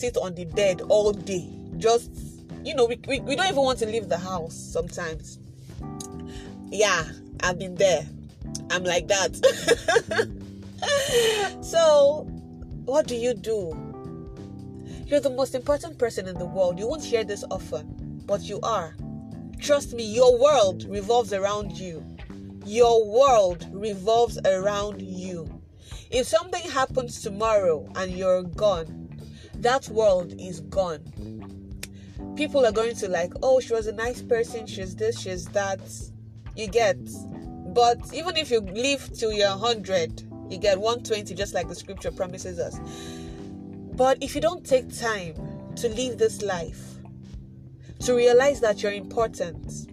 [0.00, 1.46] sit on the bed all day.
[1.76, 2.10] Just,
[2.64, 5.38] you know, we, we, we don't even want to leave the house sometimes.
[6.70, 7.04] Yeah,
[7.42, 8.06] I've been there.
[8.70, 9.36] I'm like that.
[11.62, 12.26] so,
[12.86, 13.76] what do you do?
[15.06, 16.78] You're the most important person in the world.
[16.78, 18.96] You won't hear this often, but you are.
[19.58, 22.02] Trust me, your world revolves around you.
[22.64, 25.60] Your world revolves around you.
[26.10, 28.99] If something happens tomorrow and you're gone,
[29.62, 31.00] that world is gone.
[32.36, 35.80] People are going to like, oh, she was a nice person, she's this, she's that.
[36.56, 36.98] You get.
[37.74, 42.10] But even if you live till you're 100, you get 120, just like the scripture
[42.10, 42.80] promises us.
[43.94, 45.34] But if you don't take time
[45.76, 46.82] to live this life,
[48.00, 49.88] to realize that you're important,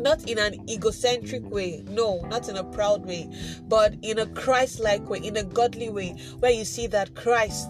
[0.00, 3.28] not in an egocentric way, no, not in a proud way,
[3.64, 7.68] but in a Christ like way, in a godly way, where you see that Christ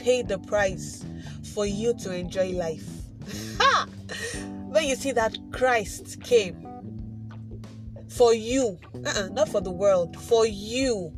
[0.00, 1.04] paid the price
[1.54, 2.88] for you to enjoy life.
[4.68, 6.66] when you see that Christ came
[8.08, 11.12] for you, uh-uh, not for the world, for you,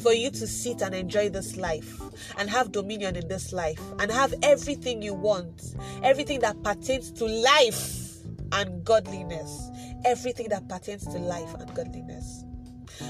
[0.00, 2.00] for you to sit and enjoy this life
[2.38, 7.26] and have dominion in this life and have everything you want, everything that pertains to
[7.26, 8.18] life
[8.52, 9.70] and godliness,
[10.04, 12.44] everything that pertains to life and godliness.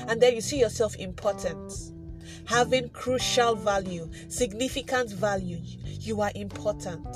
[0.08, 1.91] And then you see yourself important,
[2.46, 5.60] having crucial value, significant value.
[6.00, 7.06] You are important.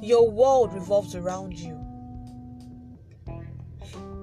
[0.00, 1.88] Your world revolves around you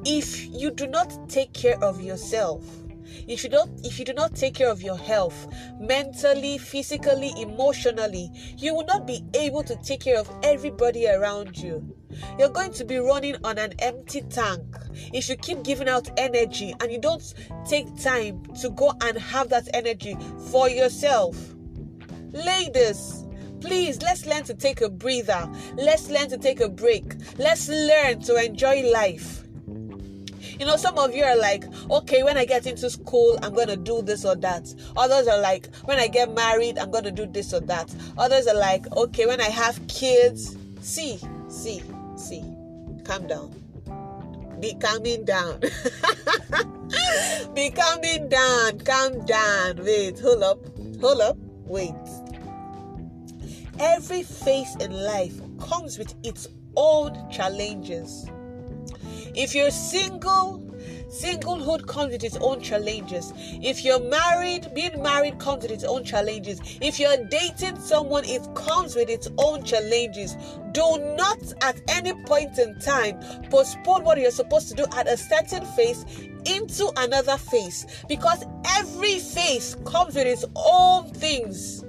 [0.06, 2.64] if you do not take care of yourself
[3.28, 5.48] if you don't if you do not take care of your health
[5.80, 11.95] mentally physically emotionally you will not be able to take care of everybody around you
[12.38, 14.64] you're going to be running on an empty tank.
[15.14, 17.34] If you keep giving out energy and you don't
[17.68, 20.18] take time to go and have that energy
[20.52, 21.38] for yourself.
[22.32, 23.26] Ladies
[23.66, 25.50] please let's learn to take a breather.
[25.76, 27.16] Let's learn to take a break.
[27.40, 29.44] Let's learn to enjoy life.
[30.60, 33.68] You know, some of you are like, okay, when I get into school, I'm going
[33.68, 34.74] to do this or that.
[34.96, 37.94] Others are like, when I get married, I'm going to do this or that.
[38.18, 41.20] Others are like, okay, when I have kids, see,
[41.50, 41.82] see,
[42.26, 42.44] see,
[43.04, 43.54] calm down.
[44.60, 45.60] Be calming down.
[47.54, 48.80] Be calming down.
[48.80, 49.78] Calm down.
[49.84, 50.60] Wait, hold up.
[51.02, 51.38] Hold up.
[51.66, 51.94] Wait.
[53.80, 58.26] Every phase in life comes with its own challenges.
[59.36, 60.65] If you're single,
[61.22, 63.34] singlehood comes with its own challenges.
[63.38, 66.60] If you're married, being married comes with its own challenges.
[66.82, 70.36] If you're dating someone, it comes with its own challenges.
[70.72, 75.16] Do not at any point in time postpone what you're supposed to do at a
[75.16, 76.06] certain phase
[76.46, 78.44] into another phase because
[78.78, 81.84] every phase comes with its own things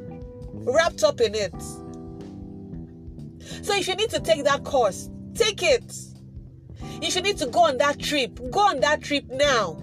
[0.53, 1.63] wrapped up in it.
[3.63, 6.16] So if you need to take that course, take it.
[7.03, 9.83] If you need to go on that trip, go on that trip now.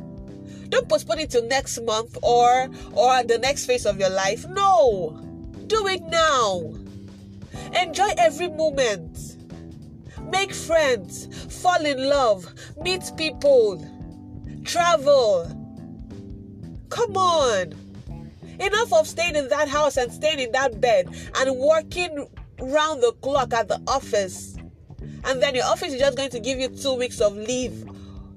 [0.69, 4.47] Don't postpone it till next month or or the next phase of your life.
[4.47, 5.19] No.
[5.68, 6.74] Do it now.
[7.79, 9.38] Enjoy every moment.
[10.31, 11.28] Make friends,
[11.62, 12.51] fall in love,
[12.81, 13.85] meet people,
[14.63, 15.45] travel.
[16.90, 17.74] Come on.
[18.59, 21.07] Enough of staying in that house and staying in that bed
[21.38, 22.28] and working
[22.59, 24.53] round the clock at the office
[25.25, 27.85] and then your office is just going to give you two weeks of leave,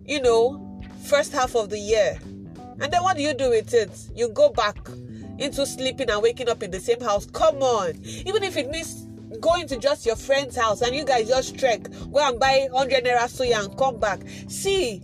[0.04, 2.18] you know, first half of the year.
[2.80, 3.90] And then what do you do with it?
[4.14, 4.76] You go back
[5.38, 7.26] into sleeping and waking up in the same house.
[7.26, 7.94] Come on.
[8.04, 9.06] Even if it means
[9.40, 11.82] going to just your friend's house and you guys just trek,
[12.12, 14.20] go and buy 100 naira suya and come back.
[14.48, 15.02] See,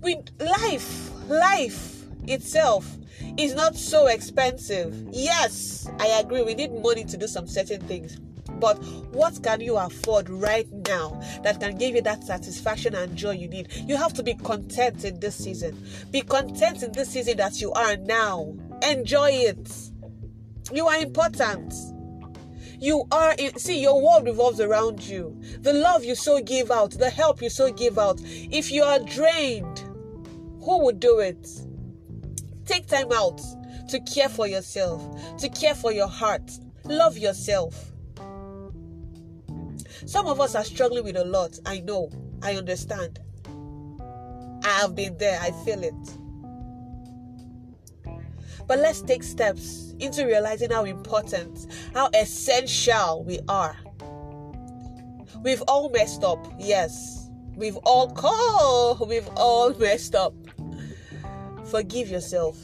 [0.00, 2.96] with life, life itself
[3.38, 4.94] is not so expensive.
[5.10, 6.42] Yes, I agree.
[6.42, 8.18] We need money to do some certain things.
[8.60, 8.82] But
[9.12, 13.48] what can you afford right now that can give you that satisfaction and joy you
[13.48, 13.72] need?
[13.86, 15.84] You have to be content in this season.
[16.10, 18.54] Be content in this season that you are now.
[18.82, 19.70] Enjoy it.
[20.72, 21.74] You are important.
[22.80, 25.40] You are, in, see, your world revolves around you.
[25.60, 28.20] The love you so give out, the help you so give out.
[28.22, 29.78] If you are drained,
[30.60, 31.48] who would do it?
[32.66, 33.40] Take time out
[33.88, 36.50] to care for yourself, to care for your heart.
[36.84, 37.92] Love yourself.
[40.06, 41.58] Some of us are struggling with a lot.
[41.66, 42.10] I know.
[42.42, 43.18] I understand.
[44.64, 45.38] I have been there.
[45.40, 45.94] I feel it.
[48.66, 53.76] But let's take steps into realizing how important, how essential we are.
[55.42, 56.46] We've all messed up.
[56.58, 57.28] Yes.
[57.56, 58.34] We've all called.
[58.56, 60.34] Oh, we've all messed up.
[61.70, 62.58] Forgive yourself.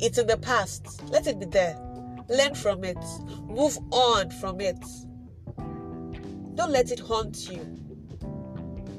[0.00, 1.02] It's in the past.
[1.10, 1.78] Let it be there.
[2.28, 2.98] Learn from it.
[3.46, 4.78] Move on from it.
[6.58, 7.78] Don't let it haunt you.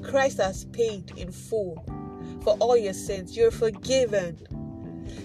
[0.02, 1.84] Christ has paid in full
[2.42, 3.36] for all your sins.
[3.36, 4.38] You're forgiven.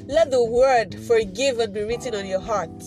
[0.05, 2.83] Let the word forgiven be written on your heart.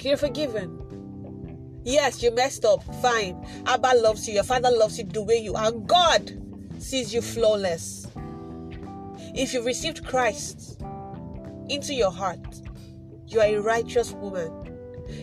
[0.00, 1.80] You're forgiven.
[1.82, 2.84] Yes, you messed up.
[3.02, 3.44] Fine.
[3.66, 4.34] Abba loves you.
[4.34, 5.72] Your father loves you the way you are.
[5.72, 6.30] God
[6.78, 8.06] sees you flawless.
[9.34, 10.80] If you've received Christ
[11.68, 12.60] into your heart,
[13.26, 14.75] you are a righteous woman.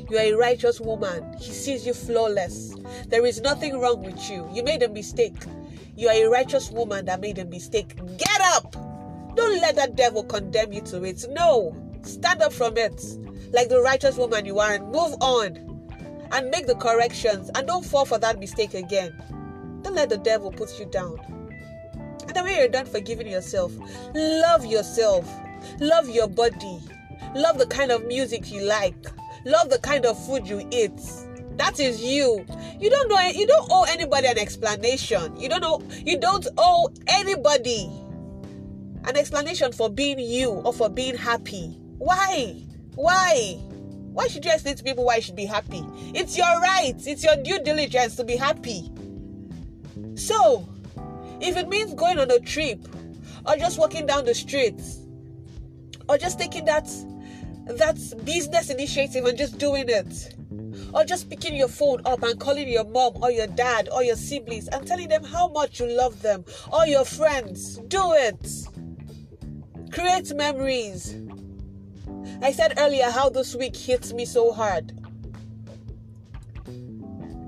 [0.10, 1.36] You are a righteous woman.
[1.40, 2.76] He sees you flawless.
[3.08, 4.50] There is nothing wrong with you.
[4.54, 5.46] You made a mistake.
[5.96, 7.96] You are a righteous woman that made a mistake.
[8.18, 8.74] Get up!
[9.36, 11.26] Don't let that devil condemn you to it.
[11.30, 11.76] No.
[12.04, 13.02] Stand up from it
[13.52, 15.74] like the righteous woman you are and move on
[16.32, 19.14] and make the corrections and don't fall for that mistake again.
[19.84, 21.20] Don't let the devil put you down.
[22.28, 23.72] And then when you're done forgiving yourself,
[24.16, 25.30] love yourself,
[25.80, 26.80] love your body,
[27.36, 29.08] love the kind of music you like,
[29.46, 31.00] love the kind of food you eat.
[31.58, 32.46] That is you.
[32.80, 35.36] You don't know you don't owe anybody an explanation.
[35.38, 37.90] You don't know you don't owe anybody
[39.06, 41.78] an explanation for being you or for being happy.
[41.98, 42.64] Why?
[42.96, 43.58] Why?
[44.14, 45.84] Why should you explain to people why you should be happy?
[46.14, 48.92] It's your right, it's your due diligence to be happy.
[50.16, 50.68] So,
[51.42, 52.88] if it means going on a trip,
[53.48, 54.80] or just walking down the street,
[56.08, 56.88] or just taking that
[57.66, 60.36] that business initiative and just doing it,
[60.94, 64.16] or just picking your phone up and calling your mom or your dad or your
[64.16, 68.48] siblings and telling them how much you love them, or your friends, do it.
[69.92, 71.16] Create memories
[72.44, 74.92] I said earlier how this week hits me so hard.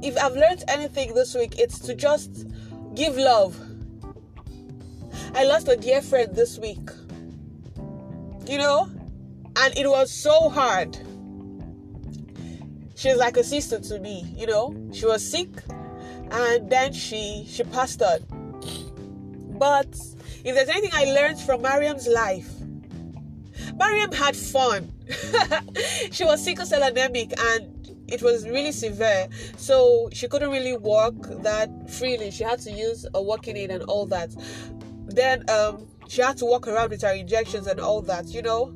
[0.02, 2.46] If I've learned anything this week, it's to just
[2.94, 3.60] give love.
[5.34, 6.90] I lost a dear friend this week.
[8.48, 8.90] You know?
[9.58, 10.98] And it was so hard.
[12.96, 14.76] She's like a sister to me, you know?
[14.94, 15.50] She was sick
[16.32, 18.20] and then she she passed on.
[19.58, 19.88] But
[20.44, 22.50] if there's anything I learned from Mariam's life,
[23.76, 24.92] Mariam had fun.
[26.12, 29.28] she was sickle cell anemic and it was really severe.
[29.58, 32.32] So she couldn't really walk that freely.
[32.32, 34.30] She had to use a walking aid and all that.
[35.08, 38.74] Then um, she had to walk around with her injections and all that, you know.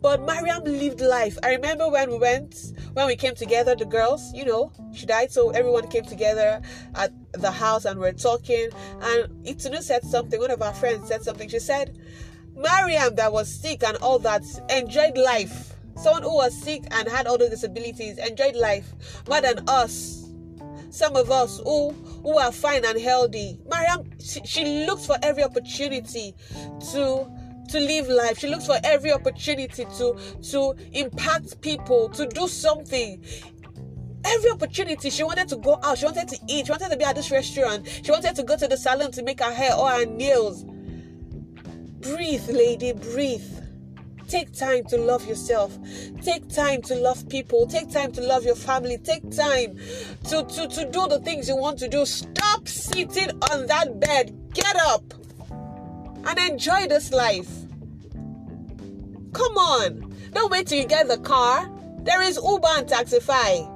[0.00, 1.38] But Mariam lived life.
[1.42, 5.32] I remember when we went, when we came together, the girls, you know, she died,
[5.32, 6.60] so everyone came together
[6.94, 8.68] at the house and we we're talking.
[9.00, 11.48] And Itunu said something, one of our friends said something.
[11.48, 11.98] She said,
[12.54, 15.74] Mariam, that was sick and all that, enjoyed life.
[15.96, 18.92] Someone who was sick and had all the disabilities enjoyed life
[19.28, 20.25] more than us.
[20.96, 21.90] Some of us who
[22.22, 23.58] who are fine and healthy.
[23.70, 26.34] Mariam, she, she looks for every opportunity
[26.92, 27.30] to
[27.68, 28.38] to live life.
[28.38, 30.16] She looks for every opportunity to
[30.50, 33.22] to impact people, to do something
[34.28, 37.04] every opportunity she wanted to go out she wanted to eat she wanted to be
[37.04, 39.88] at this restaurant she wanted to go to the salon to make her hair or
[39.88, 40.64] her nails
[42.00, 43.42] Breathe, lady, breathe.
[44.28, 45.78] Take time to love yourself.
[46.22, 47.66] Take time to love people.
[47.66, 48.98] Take time to love your family.
[48.98, 49.78] Take time
[50.24, 52.04] to, to, to do the things you want to do.
[52.04, 54.36] Stop sitting on that bed.
[54.52, 55.14] Get up
[55.50, 57.48] and enjoy this life.
[59.32, 60.12] Come on.
[60.32, 61.70] Don't wait till you get the car.
[62.00, 63.72] There is Uber and Taxify.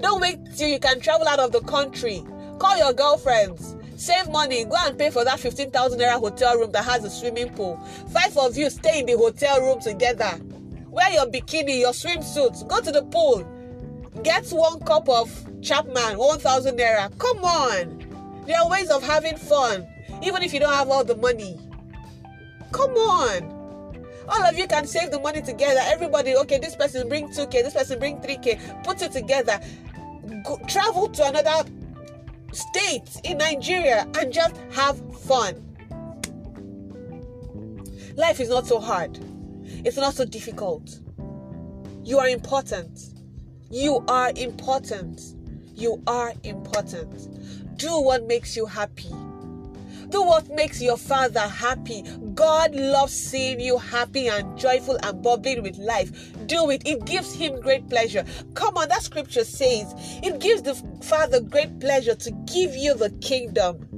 [0.00, 2.22] Don't wait till you can travel out of the country.
[2.58, 3.76] Call your girlfriends.
[4.02, 7.50] Save money, go and pay for that 15,000 naira hotel room that has a swimming
[7.50, 7.76] pool.
[8.12, 10.40] Five of you stay in the hotel room together.
[10.88, 13.46] Wear your bikini, your swimsuit, go to the pool.
[14.24, 15.30] Get one cup of
[15.62, 17.16] Chapman, 1,000 naira.
[17.16, 18.42] Come on.
[18.44, 19.86] There are ways of having fun,
[20.20, 21.56] even if you don't have all the money.
[22.72, 23.94] Come on.
[24.28, 25.80] All of you can save the money together.
[25.84, 28.82] Everybody, okay, this person bring 2K, this person bring 3K.
[28.82, 29.60] Put it together.
[30.44, 31.70] Go, travel to another
[32.52, 35.68] states in Nigeria and just have fun.
[38.16, 39.18] Life is not so hard,
[39.84, 41.00] it's not so difficult.
[42.04, 42.98] You are important.
[43.70, 45.20] You are important.
[45.74, 47.78] You are important.
[47.78, 49.10] Do what makes you happy.
[50.12, 52.02] Do what makes your father happy.
[52.34, 56.12] God loves seeing you happy and joyful and bubbling with life.
[56.46, 56.82] Do it.
[56.86, 58.22] It gives him great pleasure.
[58.52, 63.08] Come on, that scripture says it gives the Father great pleasure to give you the
[63.22, 63.88] kingdom.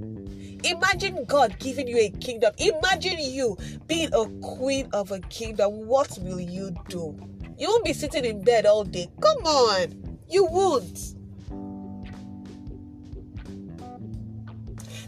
[0.62, 2.54] Imagine God giving you a kingdom.
[2.59, 5.88] Imagine you being a queen of a kingdom.
[5.88, 7.18] What will you do?
[7.59, 9.09] You won't be sitting in bed all day.
[9.21, 10.18] Come on.
[10.30, 11.16] You won't.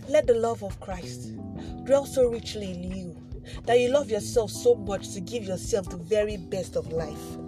[0.08, 1.36] Let the love of Christ
[1.84, 3.16] dwell so richly in you
[3.64, 7.38] that you love yourself so much to give yourself the very best of life.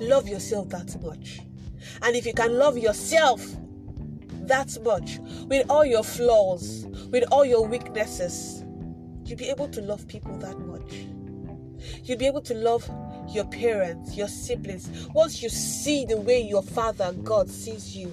[0.00, 1.40] love yourself that much.
[2.02, 3.44] And if you can love yourself
[4.42, 8.64] that much, with all your flaws, with all your weaknesses,
[9.24, 11.06] you'll be able to love people that much.
[12.04, 12.88] You'll be able to love
[13.28, 15.08] your parents, your siblings.
[15.14, 18.12] Once you see the way your Father God sees you,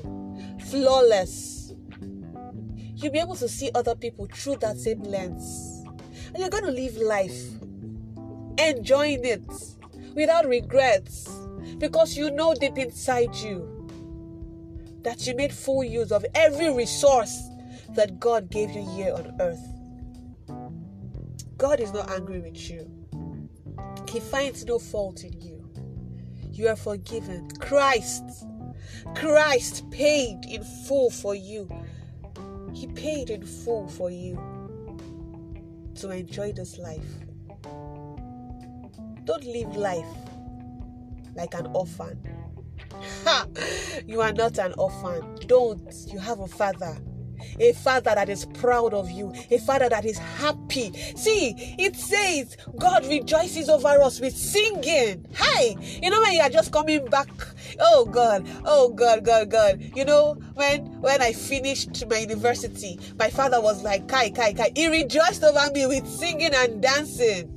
[0.69, 1.62] flawless,
[3.03, 5.83] you'll be able to see other people through that same lens.
[6.27, 7.38] And you're going to live life
[8.57, 9.43] enjoying it
[10.15, 11.29] without regrets
[11.79, 13.69] because you know deep inside you
[15.01, 17.50] that you made full use of every resource
[17.89, 19.67] that God gave you here on earth.
[21.57, 22.89] God is not angry with you.
[24.10, 25.69] He finds no fault in you.
[26.51, 27.50] You are forgiven.
[27.60, 28.24] Christ,
[29.15, 31.67] Christ paid in full for you.
[32.84, 34.36] He paid in full for you
[35.96, 37.08] to enjoy this life.
[39.24, 40.13] Don't live life
[41.34, 42.20] like an orphan.
[43.24, 43.48] Ha!
[44.06, 45.24] You are not an orphan.
[45.48, 45.94] Don't.
[46.12, 46.98] You have a father
[47.59, 50.91] a father that is proud of you, a father that is happy.
[51.15, 55.25] See, it says God rejoices over us with singing.
[55.35, 57.29] Hi, you know when you are just coming back.
[57.79, 59.81] Oh God, oh God, God, God.
[59.95, 64.71] You know when when I finished my university, my father was like, Kai, Kai, Kai.
[64.75, 67.50] He rejoiced over me with singing and dancing.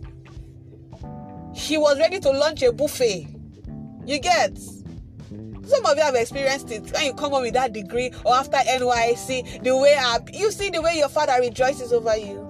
[1.55, 3.29] He was ready to launch a buffet.
[4.05, 4.59] You get?
[5.67, 8.57] Some of you have experienced it when you come up with that degree or after
[8.57, 12.47] NYC, the way up, you see the way your father rejoices over you.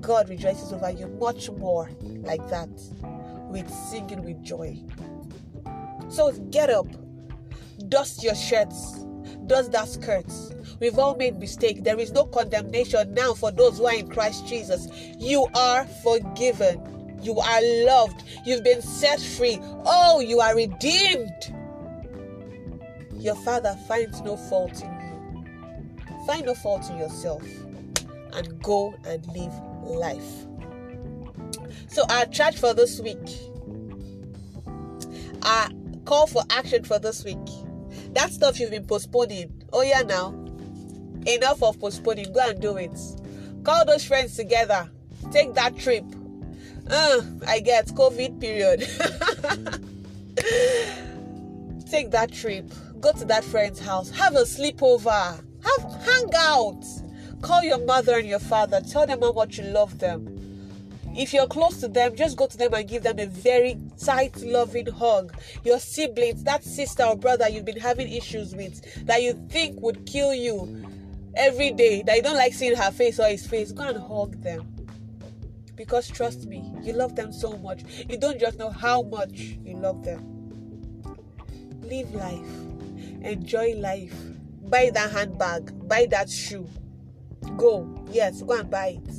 [0.00, 1.90] God rejoices over you much more
[2.22, 2.68] like that
[3.50, 4.78] with singing with joy.
[6.08, 6.86] So get up,
[7.88, 9.04] dust your shirts,
[9.46, 10.52] dust that skirts.
[10.78, 11.80] We've all made mistakes.
[11.82, 14.86] There is no condemnation now for those who are in Christ Jesus.
[15.18, 17.18] You are forgiven.
[17.22, 18.22] You are loved.
[18.44, 19.58] You've been set free.
[19.84, 21.52] Oh, you are redeemed
[23.22, 26.26] your Father finds no fault in you.
[26.26, 27.44] Find no fault in yourself
[28.32, 29.52] and go and live
[29.84, 30.46] life.
[31.88, 33.18] So, our charge for this week,
[35.42, 35.68] our
[36.04, 37.38] call for action for this week,
[38.14, 39.52] that stuff you've been postponing.
[39.72, 40.34] Oh, yeah, now.
[41.26, 42.32] Enough of postponing.
[42.32, 42.98] Go and do it.
[43.62, 44.90] Call those friends together.
[45.30, 46.04] Take that trip.
[46.90, 48.80] Uh, I get COVID period.
[51.88, 52.64] Take that trip
[53.02, 55.12] go to that friend's house, have a sleepover,
[55.64, 56.84] have hang out.
[57.42, 60.38] Call your mother and your father, tell them how much you love them.
[61.14, 64.36] If you're close to them, just go to them and give them a very tight,
[64.40, 65.34] loving hug.
[65.64, 70.06] Your siblings, that sister or brother you've been having issues with, that you think would
[70.06, 70.86] kill you
[71.34, 74.40] every day, that you don't like seeing her face or his face, go and hug
[74.42, 74.72] them.
[75.74, 77.82] Because trust me, you love them so much.
[78.08, 79.32] You don't just know how much
[79.64, 80.28] you love them.
[81.82, 82.71] Live life
[83.24, 84.14] enjoy life.
[84.64, 86.66] Buy that handbag buy that shoe.
[87.56, 89.14] Go yes go and buy it.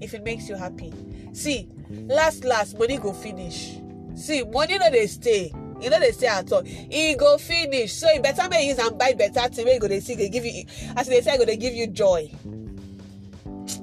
[0.00, 0.92] If it makes you happy.
[1.32, 3.78] See last last money go finish.
[4.14, 5.52] See money no dey stay.
[5.80, 6.62] E no dey stay at all.
[6.66, 7.92] E go finish.
[7.94, 10.44] So e better make you use buy better thing wey go dey see dey give
[10.44, 10.64] you
[10.96, 12.30] as dey say go dey give you joy.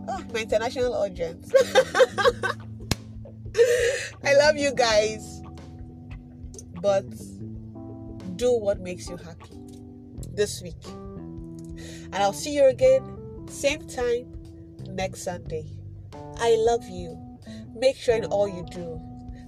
[0.08, 1.51] Oh my international audience.
[4.24, 5.42] I love you guys.
[6.82, 7.06] But
[8.39, 9.60] do what makes you happy
[10.34, 10.81] this week.
[10.86, 14.34] And I'll see you again, same time
[14.88, 15.65] next Sunday.
[16.38, 17.19] I love you.
[17.75, 19.00] Make sure in all you do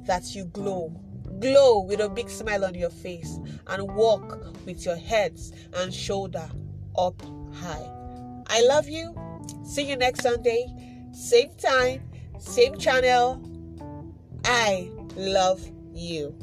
[0.06, 0.94] that you glow.
[1.40, 6.48] Glow with a big smile on your face and walk with your heads and shoulder
[6.98, 7.20] up
[7.54, 7.90] high.
[8.48, 9.16] I love you.
[9.64, 10.68] See you next Sunday.
[11.14, 12.04] Same time,
[12.40, 13.42] same channel.
[14.44, 15.62] I love
[15.94, 16.36] you.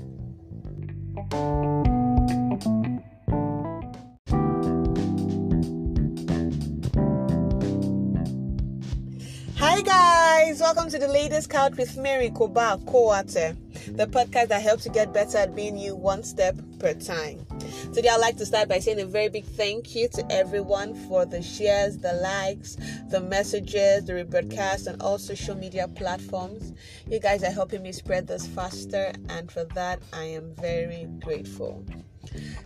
[10.88, 13.54] Welcome to the latest couch with Mary Koba Koate,
[13.88, 17.44] the podcast that helps you get better at being you one step per time.
[17.92, 21.26] Today, I'd like to start by saying a very big thank you to everyone for
[21.26, 22.78] the shares, the likes,
[23.10, 26.72] the messages, the rebroadcast, and all social media platforms.
[27.06, 31.84] You guys are helping me spread this faster, and for that, I am very grateful.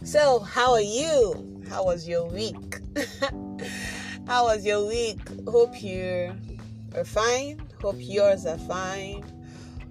[0.04, 1.64] So, how are you?
[1.68, 2.78] How was your week?
[4.28, 5.18] how was your week?
[5.48, 6.36] Hope you
[6.94, 7.71] are fine.
[7.82, 9.24] Hope yours are fine.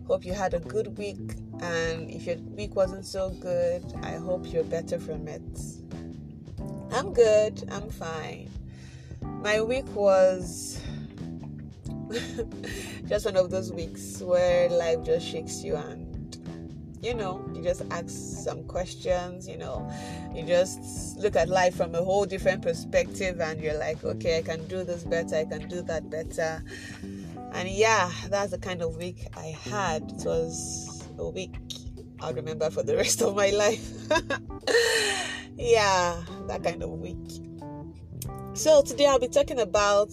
[0.08, 1.36] Hope you had a good week.
[1.60, 5.42] And if your week wasn't so good, I hope you're better from it.
[6.94, 7.68] I'm good.
[7.70, 8.50] I'm fine.
[9.22, 10.82] My week was
[13.10, 16.12] just one of those weeks where life just shakes you and
[17.02, 19.92] you know, you just ask some questions, you know,
[20.36, 24.44] you just look at life from a whole different perspective and you're like, okay, I
[24.44, 26.64] can do this better, I can do that better.
[27.54, 30.04] And yeah, that's the kind of week I had.
[30.04, 31.56] It was a week
[32.22, 33.90] I'll remember for the rest of my life.
[35.58, 37.18] yeah, that kind of week.
[38.54, 40.10] So today I'll be talking about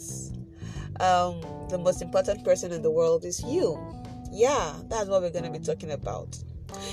[1.01, 3.79] um, the most important person in the world is you.
[4.33, 6.39] Yeah, that's what we're going to be talking about.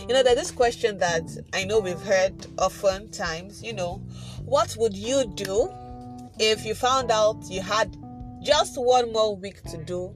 [0.08, 1.24] You know, there's this question that
[1.54, 4.02] I know we've heard often times, you know,
[4.44, 5.70] what would you do
[6.40, 7.96] if you found out you had
[8.42, 10.16] just one more week to do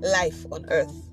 [0.00, 1.08] life on earth?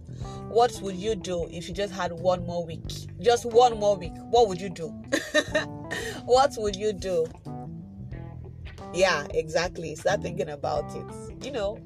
[0.49, 2.89] What would you do if you just had one more week?
[3.21, 4.13] Just one more week.
[4.29, 4.87] What would you do?
[6.25, 7.27] what would you do?
[8.93, 9.95] Yeah, exactly.
[9.95, 11.45] Start thinking about it.
[11.45, 11.79] You know,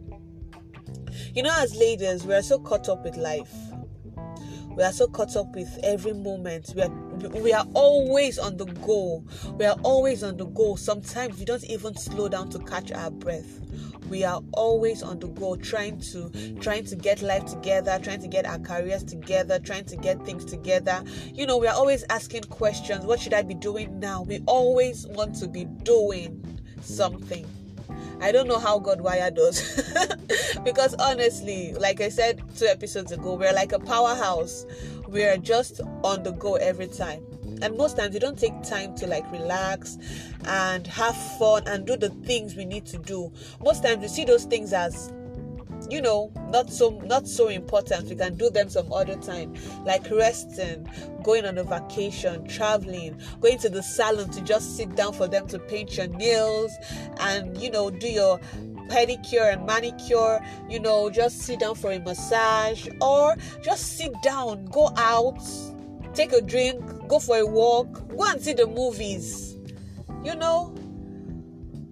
[1.33, 3.53] you know, as ladies, we are so caught up with life.
[4.81, 6.73] We are so caught up with every moment.
[6.75, 6.89] We are
[7.39, 9.23] we are always on the go.
[9.53, 10.75] We are always on the go.
[10.75, 13.59] Sometimes we don't even slow down to catch our breath.
[14.09, 18.27] We are always on the go, trying to trying to get life together, trying to
[18.27, 21.03] get our careers together, trying to get things together.
[21.31, 23.05] You know, we are always asking questions.
[23.05, 24.23] What should I be doing now?
[24.23, 27.45] We always want to be doing something.
[28.21, 29.81] I don't know how God wired us.
[30.63, 34.65] because honestly, like I said two episodes ago, we're like a powerhouse.
[35.07, 37.25] We're just on the go every time.
[37.61, 39.97] And most times we don't take time to like relax
[40.45, 43.31] and have fun and do the things we need to do.
[43.63, 45.11] Most times we see those things as
[45.89, 48.09] you know not so not so important.
[48.09, 49.53] We can do them some other time
[49.85, 50.87] like resting
[51.23, 55.47] going on a vacation traveling going to the salon to just sit down for them
[55.47, 56.71] to paint your nails
[57.19, 58.39] and you know do your
[58.89, 64.65] pedicure and manicure you know just sit down for a massage or just sit down
[64.65, 65.39] go out
[66.13, 69.51] take a drink go for a walk go and see the movies
[70.23, 70.73] you know.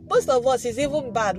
[0.10, 1.38] Most of us is even bad